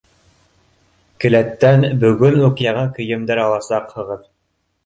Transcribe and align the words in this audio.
Келәттән 1.25 1.85
бөгөн 2.05 2.39
үк 2.49 2.65
яңы 2.67 2.87
кейемдәр 2.99 3.43
аласаҡһығыҙ. 3.47 4.29